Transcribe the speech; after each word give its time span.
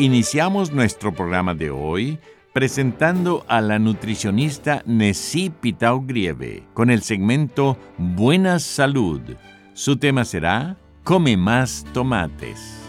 Iniciamos 0.00 0.72
nuestro 0.72 1.12
programa 1.12 1.52
de 1.52 1.70
hoy 1.70 2.18
presentando 2.54 3.44
a 3.48 3.60
la 3.60 3.78
nutricionista 3.78 4.82
Nessie 4.86 5.50
Pitao 5.50 6.00
Grieve 6.00 6.62
con 6.72 6.88
el 6.88 7.02
segmento 7.02 7.76
Buena 7.98 8.60
Salud. 8.60 9.20
Su 9.74 9.98
tema 9.98 10.24
será 10.24 10.78
Come 11.04 11.36
más 11.36 11.84
tomates. 11.92 12.79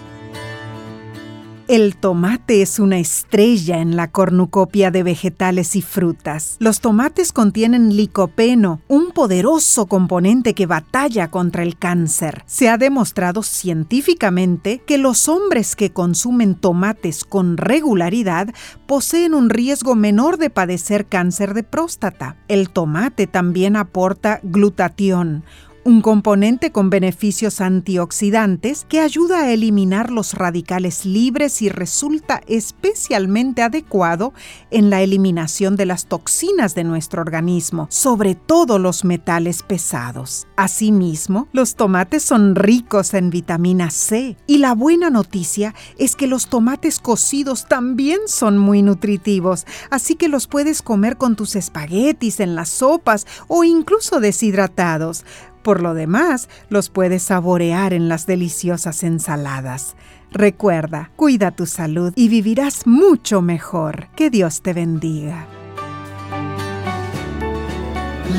El 1.72 1.95
tomate 1.95 2.61
es 2.61 2.80
una 2.80 3.00
estrella 3.00 3.80
en 3.80 3.95
la 3.95 4.11
cornucopia 4.11 4.91
de 4.91 5.03
vegetales 5.03 5.78
y 5.78 5.81
frutas. 5.81 6.58
Los 6.59 6.81
tomates 6.81 7.31
contienen 7.31 7.95
licopeno, 7.95 8.81
un 8.89 9.11
poderoso 9.11 9.86
componente 9.86 10.53
que 10.53 10.66
batalla 10.66 11.31
contra 11.31 11.63
el 11.63 11.78
cáncer. 11.78 12.44
Se 12.45 12.67
ha 12.67 12.78
demostrado 12.78 13.41
científicamente 13.41 14.83
que 14.86 14.97
los 14.97 15.30
hombres 15.30 15.78
que 15.78 15.94
consumen 15.94 16.55
tomates 16.55 17.23
con 17.23 17.55
regularidad 17.55 18.53
poseen 18.85 19.33
un 19.33 19.50
riesgo 19.50 19.95
menor 19.95 20.38
de 20.38 20.50
padecer 20.50 21.06
cáncer 21.06 21.53
de 21.53 21.63
próstata. 21.63 22.35
El 22.50 22.69
tomate 22.69 23.28
también 23.28 23.78
aporta 23.78 24.41
glutatión, 24.44 25.45
un 25.83 26.01
componente 26.01 26.71
con 26.71 26.89
beneficios 26.89 27.61
antioxidantes 27.61 28.85
que 28.87 28.99
ayuda 28.99 29.39
a 29.39 29.51
eliminar 29.51 30.11
los 30.11 30.35
radicales 30.35 31.05
libres 31.05 31.61
y 31.61 31.69
resulta 31.69 32.41
especialmente 32.47 33.63
adecuado 33.63 34.33
en 34.69 34.89
la 34.89 35.01
eliminación 35.01 35.75
de 35.75 35.88
las 35.88 36.05
toxinas 36.05 36.75
de 36.75 36.83
nuestro 36.83 37.21
organismo, 37.21 37.88
sobre 37.89 38.35
todo 38.35 38.77
los 38.77 39.03
metales 39.03 39.63
pesados. 39.63 40.47
Asimismo, 40.56 41.47
los 41.51 41.75
tomates 41.75 42.23
son 42.23 42.56
ricos 42.56 43.13
en 43.13 43.29
vitamina 43.29 43.89
C 43.89 44.38
y 44.45 44.59
la 44.59 44.75
buena 44.75 45.09
noticia 45.09 45.73
es 45.97 46.16
que 46.16 46.27
los 46.27 46.47
tomates 46.47 47.00
cocidos 47.00 47.67
también 47.67 48.19
son 48.27 48.57
muy 48.57 48.83
nutritivos, 48.83 49.66
así 49.89 50.16
que 50.16 50.27
los 50.27 50.47
puedes 50.47 50.81
comer 50.81 51.17
con 51.17 51.35
tus 51.35 51.56
espaguetis 51.56 52.39
en 52.39 52.56
las 52.56 52.69
sopas 52.69 53.25
o 53.47 53.63
incluso 53.63 54.19
deshidratados. 54.19 55.25
Por 55.63 55.81
lo 55.81 55.94
demás, 55.94 56.49
los 56.69 56.89
puedes 56.89 57.23
saborear 57.23 57.94
en 57.94 58.09
las 58.09 58.25
deliciosas 58.25 59.03
ensaladas. 59.03 59.95
Recuerda, 60.31 61.11
cuida 61.16 61.51
tu 61.51 61.66
salud 61.66 62.13
y 62.16 62.29
vivirás 62.29 62.88
mucho 62.88 63.41
mejor. 63.41 64.07
Que 64.16 64.29
Dios 64.29 64.61
te 64.61 64.73
bendiga. 64.73 65.45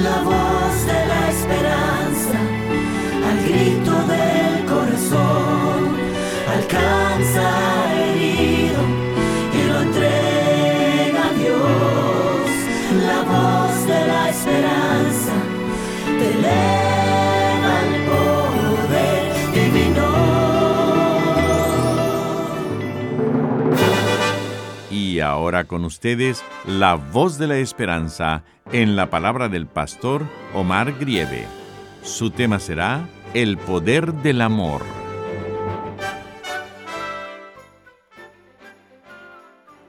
La 0.02 0.22
voz 0.22 0.86
de 0.86 1.06
la 1.06 1.30
esperanza, 1.30 2.38
al 3.28 3.38
grito 3.44 3.92
del 4.06 4.64
corazón, 4.64 5.96
alcanza 6.48 7.44
herido 7.94 8.80
y 9.52 9.68
lo 9.68 9.80
entrega 9.82 11.28
a 11.28 11.32
Dios. 11.34 12.50
La 13.06 13.22
voz 13.22 13.86
de 13.86 14.06
la 14.06 14.30
esperanza, 14.30 14.61
ahora 25.22 25.64
con 25.64 25.84
ustedes, 25.84 26.42
la 26.66 26.94
voz 26.94 27.38
de 27.38 27.46
la 27.46 27.56
esperanza 27.56 28.44
en 28.72 28.96
la 28.96 29.10
palabra 29.10 29.48
del 29.48 29.66
pastor 29.66 30.26
Omar 30.54 30.98
Grieve. 30.98 31.46
Su 32.02 32.30
tema 32.30 32.58
será 32.58 33.08
El 33.34 33.58
poder 33.58 34.12
del 34.12 34.40
amor. 34.40 34.82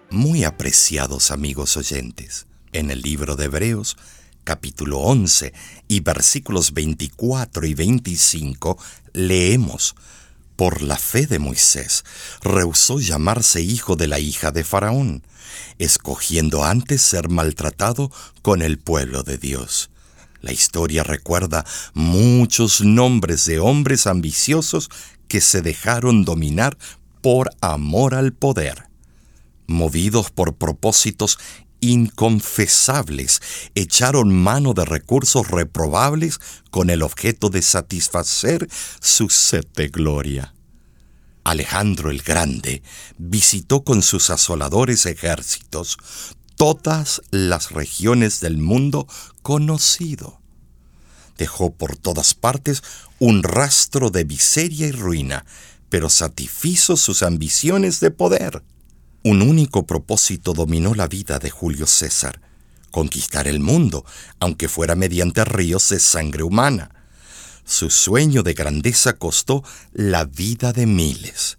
Muy 0.10 0.44
apreciados 0.44 1.32
amigos 1.32 1.76
oyentes, 1.76 2.46
en 2.72 2.92
el 2.92 3.02
libro 3.02 3.36
de 3.36 3.46
Hebreos, 3.46 3.98
capítulo 4.44 5.00
11 5.00 5.54
y 5.88 6.02
versículos 6.02 6.74
24 6.74 7.66
y 7.66 7.74
25, 7.74 8.78
leemos, 9.14 9.96
Por 10.56 10.82
la 10.82 10.98
fe 10.98 11.26
de 11.26 11.40
Moisés, 11.40 12.04
rehusó 12.42 13.00
llamarse 13.00 13.62
hijo 13.62 13.96
de 13.96 14.08
la 14.08 14.20
hija 14.20 14.52
de 14.52 14.64
Faraón, 14.64 15.24
escogiendo 15.80 16.64
antes 16.64 17.02
ser 17.02 17.30
maltratado 17.30 18.12
con 18.42 18.62
el 18.62 18.80
pueblo 18.80 19.24
de 19.24 19.38
Dios. 19.38 19.90
La 20.42 20.52
historia 20.52 21.04
recuerda 21.04 21.66
muchos 21.94 22.82
nombres 22.82 23.46
de 23.46 23.60
hombres 23.60 24.08
ambiciosos 24.08 24.90
que 25.28 25.42
se 25.42 25.62
dejaron 25.62 26.26
dominar 26.26 26.78
por 27.22 27.50
amor 27.62 28.14
al 28.14 28.34
poder 28.34 28.94
movidos 29.68 30.32
por 30.32 30.56
propósitos 30.56 31.40
inconfesables, 31.84 33.42
echaron 33.76 34.34
mano 34.34 34.74
de 34.74 34.86
recursos 34.86 35.50
reprobables 35.50 36.40
con 36.72 36.90
el 36.90 37.02
objeto 37.02 37.50
de 37.50 37.62
satisfacer 37.62 38.68
su 39.02 39.30
sed 39.30 39.66
de 39.76 39.90
gloria. 39.90 40.54
Alejandro 41.44 42.10
el 42.10 42.22
Grande 42.22 42.84
visitó 43.18 43.84
con 43.84 44.02
sus 44.02 44.30
asoladores 44.30 45.06
ejércitos 45.06 45.98
todas 46.56 47.22
las 47.32 47.72
regiones 47.72 48.40
del 48.40 48.58
mundo 48.58 49.08
conocido. 49.42 50.40
Dejó 51.38 51.74
por 51.74 51.98
todas 51.98 52.34
partes 52.34 52.84
un 53.20 53.44
rastro 53.44 54.10
de 54.10 54.24
miseria 54.24 54.88
y 54.88 54.92
ruina, 54.92 55.46
pero 55.90 56.10
satisfizo 56.10 56.96
sus 56.96 57.24
ambiciones 57.24 58.00
de 58.00 58.12
poder. 58.12 58.64
Un 59.26 59.42
único 59.42 59.88
propósito 59.88 60.52
dominó 60.52 60.96
la 60.96 61.08
vida 61.08 61.40
de 61.40 61.50
Julio 61.50 61.88
César, 61.88 62.42
conquistar 62.92 63.48
el 63.48 63.62
mundo, 63.62 64.04
aunque 64.42 64.68
fuera 64.68 64.96
mediante 64.96 65.46
ríos 65.46 65.88
de 65.88 66.02
sangre 66.02 66.44
humana. 66.44 66.92
Su 67.64 67.90
sueño 67.90 68.44
de 68.44 68.54
grandeza 68.54 69.14
costó 69.14 69.64
la 69.94 70.26
vida 70.26 70.74
de 70.74 70.88
miles. 70.88 71.58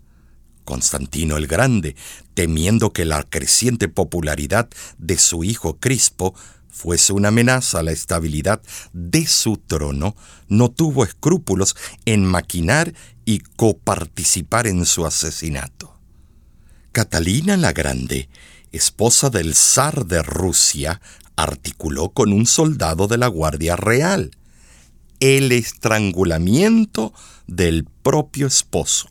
Constantino 0.67 1.39
el 1.39 1.47
Grande, 1.47 1.97
temiendo 2.35 2.93
que 2.93 3.07
la 3.07 3.23
creciente 3.23 3.89
popularidad 3.89 4.69
de 4.99 5.17
su 5.17 5.43
hijo 5.43 5.79
Crispo 5.79 6.35
fuese 6.69 7.15
una 7.15 7.29
amenaza 7.29 7.79
a 7.79 7.83
la 7.83 7.93
estabilidad 7.93 8.61
de 8.93 9.27
su 9.27 9.57
trono, 9.57 10.17
no 10.49 10.71
tuvo 10.71 11.03
escrúpulos 11.03 11.77
en 12.05 12.27
maquinar 12.27 12.93
y 13.25 13.39
coparticipar 13.39 14.67
en 14.67 14.85
su 14.85 15.07
asesinato. 15.07 15.94
Catalina 16.95 17.57
la 17.57 17.73
Grande, 17.73 18.29
esposa 18.71 19.29
del 19.29 19.57
zar 19.57 20.07
de 20.07 20.23
Rusia, 20.23 21.01
articuló 21.35 22.11
con 22.11 22.33
un 22.33 22.47
soldado 22.47 23.09
de 23.09 23.19
la 23.19 23.27
Guardia 23.27 23.75
Real 23.75 24.31
el 25.19 25.51
estrangulamiento 25.51 27.13
del 27.49 27.85
propio 27.85 28.47
esposo, 28.47 29.09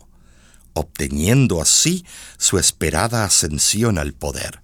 obteniendo 0.72 1.62
así 1.62 2.06
su 2.38 2.58
esperada 2.58 3.26
ascensión 3.26 3.98
al 3.98 4.14
poder. 4.14 4.62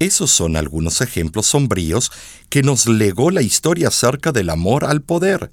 Esos 0.00 0.32
son 0.32 0.56
algunos 0.56 1.00
ejemplos 1.00 1.46
sombríos 1.46 2.10
que 2.48 2.64
nos 2.64 2.88
legó 2.88 3.30
la 3.30 3.42
historia 3.42 3.88
acerca 3.88 4.32
del 4.32 4.50
amor 4.50 4.84
al 4.86 5.02
poder. 5.02 5.50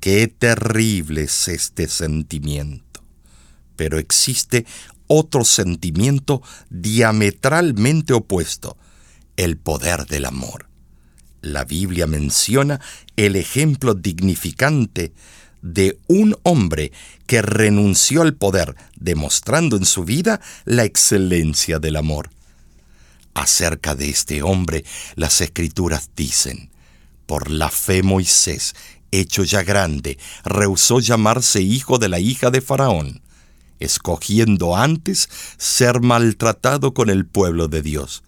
Qué 0.00 0.26
terrible 0.26 1.22
es 1.22 1.46
este 1.46 1.86
sentimiento. 1.86 2.84
Pero 3.76 3.98
existe 3.98 4.66
otro 5.06 5.44
sentimiento 5.44 6.42
diametralmente 6.70 8.12
opuesto, 8.12 8.76
el 9.36 9.56
poder 9.56 10.06
del 10.06 10.24
amor. 10.24 10.68
La 11.42 11.64
Biblia 11.64 12.06
menciona 12.06 12.80
el 13.16 13.36
ejemplo 13.36 13.94
dignificante 13.94 15.12
de 15.60 15.98
un 16.08 16.36
hombre 16.42 16.92
que 17.26 17.42
renunció 17.42 18.22
al 18.22 18.34
poder, 18.34 18.76
demostrando 18.96 19.76
en 19.76 19.84
su 19.84 20.04
vida 20.04 20.40
la 20.64 20.84
excelencia 20.84 21.78
del 21.78 21.96
amor. 21.96 22.30
Acerca 23.34 23.94
de 23.94 24.10
este 24.10 24.42
hombre, 24.42 24.84
las 25.16 25.40
escrituras 25.40 26.10
dicen, 26.14 26.70
por 27.26 27.50
la 27.50 27.70
fe 27.70 28.02
Moisés, 28.02 28.74
hecho 29.10 29.42
ya 29.44 29.62
grande, 29.62 30.18
rehusó 30.44 31.00
llamarse 31.00 31.62
hijo 31.62 31.98
de 31.98 32.08
la 32.08 32.20
hija 32.20 32.50
de 32.50 32.60
Faraón, 32.60 33.22
escogiendo 33.80 34.76
antes 34.76 35.28
ser 35.56 36.00
maltratado 36.00 36.94
con 36.94 37.10
el 37.10 37.26
pueblo 37.26 37.68
de 37.68 37.82
Dios, 37.82 38.22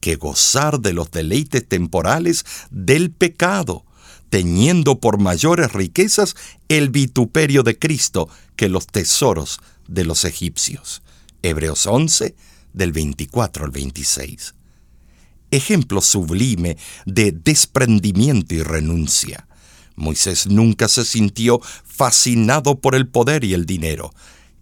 que 0.00 0.16
gozar 0.16 0.80
de 0.80 0.92
los 0.92 1.10
deleites 1.10 1.66
temporales 1.66 2.44
del 2.70 3.10
pecado, 3.10 3.84
teniendo 4.28 5.00
por 5.00 5.18
mayores 5.18 5.72
riquezas 5.72 6.34
el 6.68 6.90
vituperio 6.90 7.62
de 7.62 7.78
Cristo 7.78 8.28
que 8.56 8.68
los 8.68 8.86
tesoros 8.86 9.60
de 9.88 10.04
los 10.04 10.24
egipcios. 10.24 11.02
Hebreos 11.42 11.86
11, 11.86 12.34
del 12.72 12.92
24 12.92 13.64
al 13.64 13.70
26. 13.70 14.54
Ejemplo 15.50 16.00
sublime 16.00 16.76
de 17.06 17.32
desprendimiento 17.32 18.54
y 18.54 18.62
renuncia. 18.62 19.46
Moisés 19.94 20.46
nunca 20.46 20.88
se 20.88 21.04
sintió 21.04 21.60
fascinado 21.84 22.80
por 22.80 22.94
el 22.94 23.08
poder 23.08 23.44
y 23.44 23.54
el 23.54 23.64
dinero. 23.64 24.12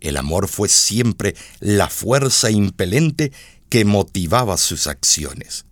El 0.04 0.18
amor 0.18 0.48
fue 0.48 0.68
siempre 0.68 1.34
la 1.60 1.88
fuerza 1.88 2.50
impelente 2.50 3.32
que 3.70 3.86
motivaba 3.86 4.58
sus 4.58 4.86
acciones. 4.86 5.64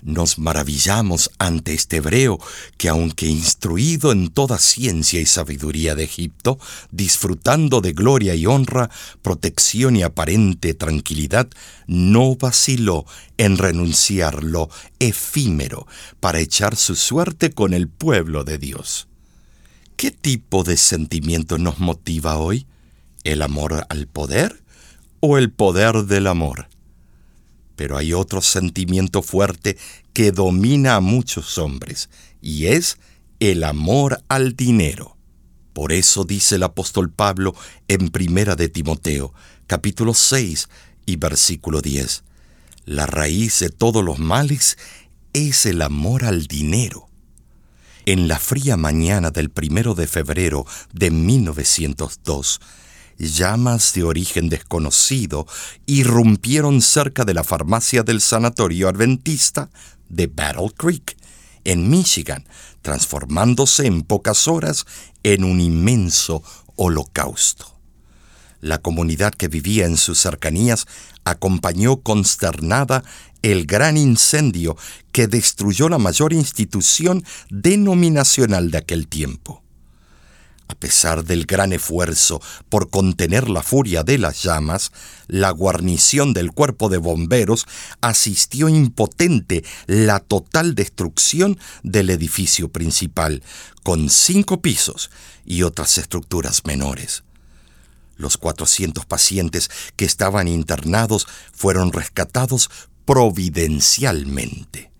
Nos 0.00 0.38
maravillamos 0.38 1.30
ante 1.38 1.74
este 1.74 1.98
hebreo 1.98 2.40
que 2.78 2.88
aunque 2.88 3.26
instruido 3.26 4.10
en 4.10 4.30
toda 4.30 4.58
ciencia 4.58 5.20
y 5.20 5.26
sabiduría 5.26 5.94
de 5.94 6.04
Egipto, 6.04 6.58
disfrutando 6.90 7.82
de 7.82 7.92
gloria 7.92 8.34
y 8.34 8.46
honra, 8.46 8.88
protección 9.20 9.96
y 9.96 10.02
aparente 10.02 10.72
tranquilidad, 10.72 11.46
no 11.86 12.34
vaciló 12.36 13.04
en 13.36 13.58
renunciar 13.58 14.42
lo 14.42 14.70
efímero 14.98 15.86
para 16.20 16.40
echar 16.40 16.74
su 16.74 16.96
suerte 16.96 17.50
con 17.52 17.74
el 17.74 17.86
pueblo 17.86 18.44
de 18.44 18.56
Dios. 18.56 19.08
¿Qué 19.96 20.10
tipo 20.10 20.64
de 20.64 20.78
sentimiento 20.78 21.58
nos 21.58 21.80
motiva 21.80 22.38
hoy? 22.38 22.66
¿El 23.24 23.42
amor 23.42 23.86
al 23.88 24.06
poder 24.08 24.62
o 25.20 25.38
el 25.38 25.52
poder 25.52 26.04
del 26.04 26.26
amor? 26.26 26.68
Pero 27.76 27.96
hay 27.96 28.12
otro 28.12 28.42
sentimiento 28.42 29.22
fuerte 29.22 29.78
que 30.12 30.32
domina 30.32 30.96
a 30.96 31.00
muchos 31.00 31.56
hombres, 31.58 32.10
y 32.40 32.66
es 32.66 32.98
el 33.40 33.64
amor 33.64 34.22
al 34.28 34.54
dinero. 34.56 35.16
Por 35.72 35.92
eso 35.92 36.24
dice 36.24 36.56
el 36.56 36.64
apóstol 36.64 37.10
Pablo 37.10 37.54
en 37.88 38.10
Primera 38.10 38.56
de 38.56 38.68
Timoteo, 38.68 39.32
capítulo 39.66 40.14
6 40.14 40.68
y 41.06 41.16
versículo 41.16 41.80
10, 41.80 42.24
la 42.84 43.06
raíz 43.06 43.60
de 43.60 43.70
todos 43.70 44.04
los 44.04 44.18
males 44.18 44.76
es 45.32 45.64
el 45.66 45.80
amor 45.82 46.24
al 46.24 46.46
dinero. 46.46 47.08
En 48.04 48.28
la 48.28 48.38
fría 48.38 48.76
mañana 48.76 49.30
del 49.30 49.50
primero 49.50 49.94
de 49.94 50.06
febrero 50.08 50.66
de 50.92 51.10
1902, 51.10 52.60
llamas 53.18 53.92
de 53.94 54.04
origen 54.04 54.48
desconocido 54.48 55.46
irrumpieron 55.86 56.80
cerca 56.82 57.24
de 57.24 57.34
la 57.34 57.44
farmacia 57.44 58.02
del 58.02 58.20
sanatorio 58.20 58.88
adventista 58.88 59.70
de 60.08 60.26
Battle 60.26 60.70
Creek, 60.76 61.16
en 61.64 61.88
Michigan, 61.88 62.44
transformándose 62.82 63.86
en 63.86 64.02
pocas 64.02 64.48
horas 64.48 64.86
en 65.22 65.44
un 65.44 65.60
inmenso 65.60 66.42
holocausto. 66.76 67.72
La 68.60 68.78
comunidad 68.78 69.32
que 69.32 69.48
vivía 69.48 69.86
en 69.86 69.96
sus 69.96 70.18
cercanías 70.20 70.86
acompañó 71.24 72.00
consternada 72.00 73.02
el 73.42 73.66
gran 73.66 73.96
incendio 73.96 74.76
que 75.10 75.26
destruyó 75.26 75.88
la 75.88 75.98
mayor 75.98 76.32
institución 76.32 77.24
denominacional 77.50 78.70
de 78.70 78.78
aquel 78.78 79.08
tiempo. 79.08 79.61
A 80.72 80.74
pesar 80.74 81.22
del 81.24 81.44
gran 81.44 81.74
esfuerzo 81.74 82.40
por 82.70 82.88
contener 82.88 83.50
la 83.50 83.62
furia 83.62 84.04
de 84.04 84.16
las 84.16 84.42
llamas, 84.42 84.90
la 85.26 85.50
guarnición 85.50 86.32
del 86.32 86.52
cuerpo 86.52 86.88
de 86.88 86.96
bomberos 86.96 87.66
asistió 88.00 88.70
impotente 88.70 89.64
la 89.86 90.18
total 90.18 90.74
destrucción 90.74 91.58
del 91.82 92.08
edificio 92.08 92.70
principal, 92.70 93.42
con 93.82 94.08
cinco 94.08 94.62
pisos 94.62 95.10
y 95.44 95.62
otras 95.62 95.98
estructuras 95.98 96.64
menores. 96.64 97.22
Los 98.16 98.38
400 98.38 99.04
pacientes 99.04 99.70
que 99.96 100.06
estaban 100.06 100.48
internados 100.48 101.26
fueron 101.52 101.92
rescatados 101.92 102.70
providencialmente. 103.04 104.91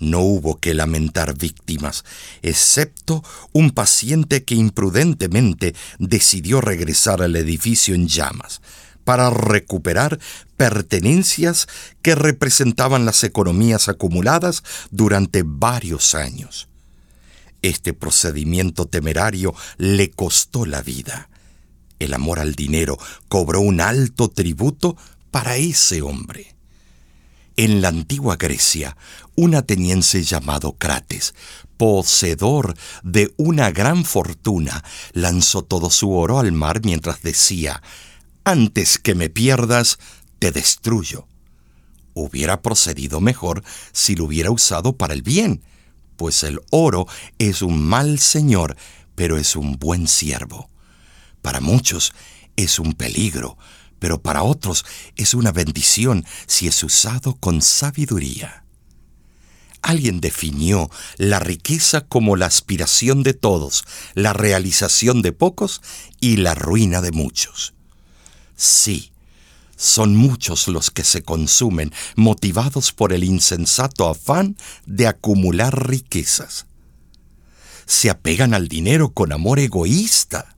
No 0.00 0.20
hubo 0.20 0.58
que 0.58 0.72
lamentar 0.72 1.36
víctimas, 1.36 2.04
excepto 2.40 3.22
un 3.52 3.70
paciente 3.70 4.44
que 4.44 4.54
imprudentemente 4.54 5.74
decidió 5.98 6.62
regresar 6.62 7.22
al 7.22 7.36
edificio 7.36 7.94
en 7.94 8.08
llamas 8.08 8.62
para 9.04 9.28
recuperar 9.28 10.18
pertenencias 10.56 11.68
que 12.00 12.14
representaban 12.14 13.04
las 13.04 13.24
economías 13.24 13.88
acumuladas 13.88 14.62
durante 14.90 15.42
varios 15.44 16.14
años. 16.14 16.68
Este 17.60 17.92
procedimiento 17.92 18.86
temerario 18.86 19.54
le 19.76 20.10
costó 20.10 20.64
la 20.64 20.80
vida. 20.80 21.28
El 21.98 22.14
amor 22.14 22.40
al 22.40 22.54
dinero 22.54 22.98
cobró 23.28 23.60
un 23.60 23.82
alto 23.82 24.30
tributo 24.30 24.96
para 25.30 25.56
ese 25.56 26.00
hombre. 26.00 26.54
En 27.56 27.82
la 27.82 27.88
antigua 27.88 28.36
Grecia, 28.36 28.96
un 29.36 29.54
ateniense 29.54 30.22
llamado 30.22 30.72
Crates, 30.72 31.34
poseedor 31.76 32.76
de 33.02 33.32
una 33.36 33.70
gran 33.70 34.04
fortuna, 34.04 34.84
lanzó 35.12 35.62
todo 35.62 35.90
su 35.90 36.12
oro 36.12 36.38
al 36.38 36.52
mar 36.52 36.80
mientras 36.84 37.22
decía, 37.22 37.82
Antes 38.44 38.98
que 38.98 39.14
me 39.14 39.28
pierdas, 39.28 39.98
te 40.38 40.50
destruyo. 40.52 41.26
Hubiera 42.14 42.62
procedido 42.62 43.20
mejor 43.20 43.62
si 43.92 44.14
lo 44.16 44.24
hubiera 44.24 44.50
usado 44.50 44.94
para 44.94 45.14
el 45.14 45.22
bien, 45.22 45.62
pues 46.16 46.42
el 46.42 46.60
oro 46.70 47.06
es 47.38 47.62
un 47.62 47.82
mal 47.82 48.18
señor, 48.18 48.76
pero 49.14 49.36
es 49.36 49.56
un 49.56 49.78
buen 49.78 50.08
siervo. 50.08 50.68
Para 51.42 51.60
muchos 51.60 52.12
es 52.56 52.78
un 52.78 52.92
peligro, 52.92 53.56
pero 54.00 54.20
para 54.20 54.42
otros 54.42 54.84
es 55.14 55.34
una 55.34 55.52
bendición 55.52 56.24
si 56.48 56.66
es 56.66 56.82
usado 56.82 57.36
con 57.36 57.62
sabiduría. 57.62 58.64
Alguien 59.82 60.20
definió 60.20 60.90
la 61.16 61.38
riqueza 61.38 62.02
como 62.02 62.36
la 62.36 62.46
aspiración 62.46 63.22
de 63.22 63.32
todos, 63.32 63.84
la 64.14 64.32
realización 64.32 65.22
de 65.22 65.32
pocos 65.32 65.80
y 66.20 66.36
la 66.36 66.54
ruina 66.54 67.00
de 67.00 67.12
muchos. 67.12 67.74
Sí, 68.56 69.12
son 69.76 70.14
muchos 70.14 70.68
los 70.68 70.90
que 70.90 71.04
se 71.04 71.22
consumen 71.22 71.92
motivados 72.14 72.92
por 72.92 73.14
el 73.14 73.24
insensato 73.24 74.08
afán 74.08 74.58
de 74.84 75.06
acumular 75.06 75.88
riquezas. 75.88 76.66
Se 77.86 78.10
apegan 78.10 78.52
al 78.52 78.68
dinero 78.68 79.14
con 79.14 79.32
amor 79.32 79.58
egoísta 79.58 80.54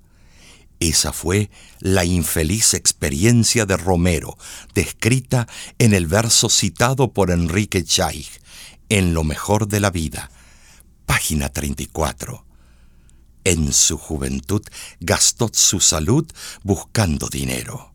esa 0.89 1.13
fue 1.13 1.51
la 1.81 2.05
infeliz 2.05 2.75
experiencia 2.75 3.67
de 3.67 3.77
Romero, 3.77 4.37
descrita 4.75 5.47
en 5.79 5.95
el 5.95 6.07
verso 6.07 6.49
citado 6.49 7.13
por 7.13 7.31
Enrique 7.31 7.85
Chaig, 7.85 8.29
en 8.89 9.15
Lo 9.15 9.25
mejor 9.25 9.69
de 9.69 9.81
la 9.81 9.91
vida, 9.91 10.31
página 11.07 11.49
34. 11.49 12.45
En 13.45 13.73
su 13.73 13.99
juventud 13.99 14.63
gastó 15.01 15.51
su 15.53 15.81
salud 15.81 16.27
buscando 16.63 17.29
dinero. 17.29 17.93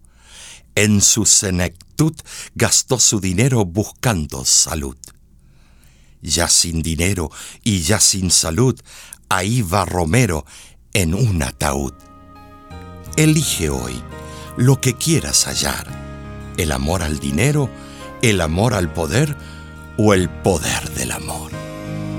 En 0.75 1.01
su 1.01 1.25
senectud 1.25 2.13
gastó 2.53 2.99
su 2.99 3.19
dinero 3.19 3.65
buscando 3.65 4.45
salud. 4.45 4.97
Ya 6.21 6.47
sin 6.49 6.81
dinero 6.81 7.31
y 7.63 7.81
ya 7.81 7.99
sin 7.99 8.29
salud, 8.29 8.79
ahí 9.29 9.61
va 9.61 9.85
Romero 9.85 10.45
en 10.93 11.13
un 11.13 11.41
ataúd. 11.43 12.06
Elige 13.17 13.69
hoy 13.69 14.01
lo 14.55 14.79
que 14.79 14.93
quieras 14.95 15.45
hallar, 15.45 15.85
el 16.55 16.71
amor 16.71 17.03
al 17.03 17.19
dinero, 17.19 17.69
¿El 18.21 18.41
amor 18.41 18.73
al 18.73 18.89
poder 18.91 19.35
o 19.95 20.13
el 20.15 20.27
poder 20.27 20.89
del 20.95 21.11
amor? 21.11 21.51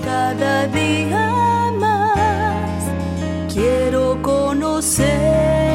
Cada 0.05 0.67
día 0.69 1.73
más 1.77 2.85
quiero 3.53 4.23
conocer 4.23 5.68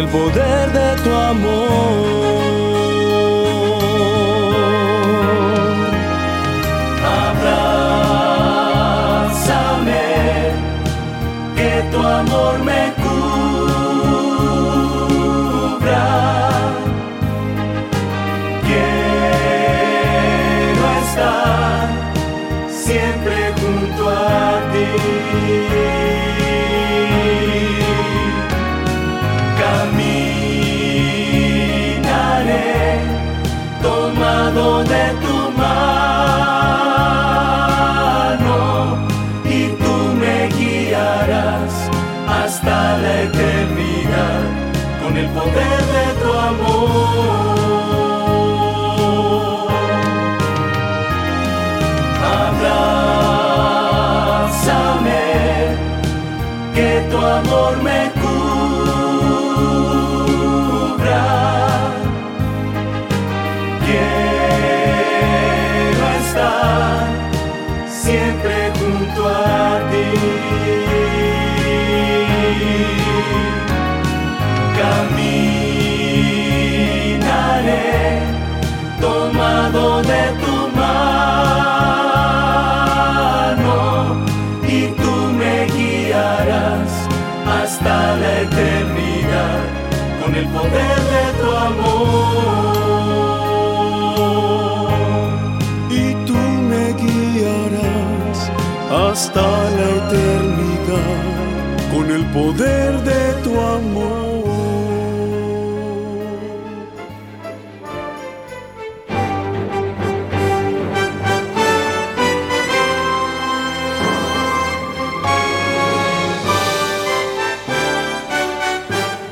el 0.00 0.08
poder 0.08 0.72
de 0.72 1.02
tu 1.02 1.14
amor. 1.14 1.89
Con 90.30 90.38
el 90.38 90.46
poder 90.46 90.98
de 91.12 91.24
tu 91.40 91.50
amor. 91.56 92.30
y 95.90 96.14
tú 96.24 96.38
me 96.70 96.92
guiarás 97.02 98.38
hasta 98.90 99.42
la 99.76 99.88
eternidad 100.02 101.22
con 101.92 102.10
el 102.12 102.24
poder 102.26 102.92
de 103.02 103.32
tu 103.42 103.58
amor. 103.58 104.29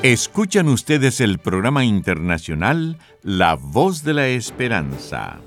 Escuchan 0.05 0.69
ustedes 0.69 1.21
el 1.21 1.41
programa 1.41 1.85
internacional 1.85 2.99
La 3.25 3.57
Voz 3.57 4.05
de 4.05 4.15
la 4.15 4.29
Esperanza. 4.29 5.41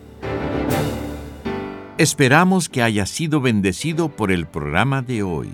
Esperamos 1.97 2.67
que 2.67 2.83
haya 2.83 3.05
sido 3.05 3.39
bendecido 3.39 4.09
por 4.09 4.29
el 4.29 4.47
programa 4.47 5.01
de 5.01 5.23
hoy. 5.23 5.53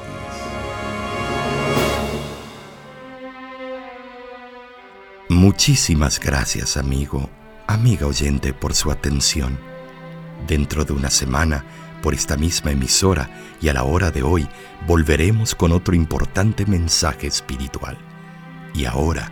Muchísimas 5.30 6.20
gracias, 6.20 6.78
amigo, 6.78 7.30
amiga 7.68 8.08
oyente, 8.08 8.54
por 8.54 8.74
su 8.74 8.92
atención. 8.92 9.58
Dentro 10.48 10.86
de 10.86 10.94
una 10.94 11.10
semana, 11.10 11.66
por 12.02 12.14
esta 12.14 12.38
misma 12.38 12.72
emisora 12.72 13.30
y 13.60 13.70
a 13.70 13.74
la 13.74 13.84
hora 13.84 14.12
de 14.12 14.22
hoy, 14.22 14.48
volveremos 14.88 15.56
con 15.56 15.72
otro 15.72 15.96
importante 15.96 16.66
mensaje 16.68 17.26
espiritual. 17.26 17.98
Y 18.76 18.86
ahora, 18.86 19.32